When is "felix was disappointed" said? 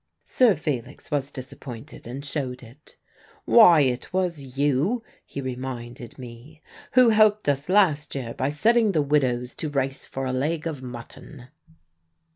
0.55-2.07